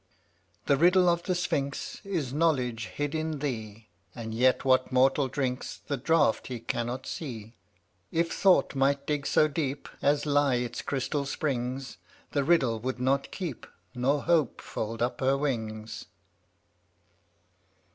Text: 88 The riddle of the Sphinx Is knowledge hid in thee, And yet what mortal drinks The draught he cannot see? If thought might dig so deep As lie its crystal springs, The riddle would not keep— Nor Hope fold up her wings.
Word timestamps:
88 0.65 0.65
The 0.65 0.77
riddle 0.77 1.09
of 1.09 1.21
the 1.21 1.35
Sphinx 1.35 2.01
Is 2.03 2.33
knowledge 2.33 2.87
hid 2.87 3.13
in 3.13 3.37
thee, 3.37 3.85
And 4.15 4.33
yet 4.33 4.65
what 4.65 4.91
mortal 4.91 5.27
drinks 5.27 5.77
The 5.77 5.95
draught 5.95 6.47
he 6.47 6.59
cannot 6.59 7.05
see? 7.05 7.53
If 8.11 8.31
thought 8.33 8.73
might 8.73 9.05
dig 9.05 9.27
so 9.27 9.47
deep 9.47 9.87
As 10.01 10.25
lie 10.25 10.55
its 10.55 10.81
crystal 10.81 11.27
springs, 11.27 11.97
The 12.31 12.43
riddle 12.43 12.79
would 12.79 12.99
not 12.99 13.29
keep— 13.29 13.67
Nor 13.93 14.23
Hope 14.23 14.59
fold 14.59 15.03
up 15.03 15.19
her 15.19 15.37
wings. 15.37 16.05